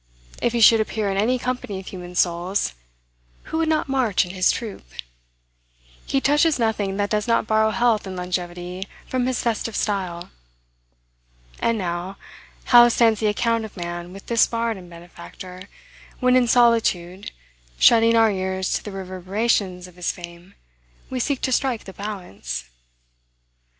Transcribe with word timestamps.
If 0.41 0.53
he 0.53 0.61
should 0.61 0.79
appear 0.81 1.11
in 1.11 1.17
any 1.17 1.37
company 1.37 1.79
of 1.79 1.85
human 1.85 2.15
souls, 2.15 2.73
who 3.43 3.59
would 3.59 3.69
not 3.69 3.87
march 3.87 4.25
in 4.25 4.31
his 4.31 4.51
troop? 4.51 4.83
He 6.07 6.19
touches 6.19 6.57
nothing 6.57 6.97
that 6.97 7.11
does 7.11 7.27
not 7.27 7.45
borrow 7.45 7.69
health 7.69 8.07
and 8.07 8.15
longevity 8.15 8.87
from 9.05 9.27
his 9.27 9.43
festive 9.43 9.75
style. 9.75 10.31
And 11.59 11.77
now, 11.77 12.17
how 12.63 12.89
stands 12.89 13.19
the 13.19 13.27
account 13.27 13.63
of 13.63 13.77
man 13.77 14.11
with 14.11 14.25
this 14.25 14.47
bard 14.47 14.75
and 14.75 14.89
benefactor, 14.89 15.69
when 16.19 16.35
in 16.35 16.47
solitude, 16.47 17.29
shutting 17.77 18.15
our 18.15 18.31
ears 18.31 18.73
to 18.73 18.83
the 18.83 18.91
reverberations 18.91 19.85
of 19.85 19.97
his 19.97 20.11
fame, 20.11 20.55
we 21.11 21.19
seek 21.19 21.41
to 21.41 21.51
strike 21.51 21.83
the 21.83 21.93
balance? 21.93 22.71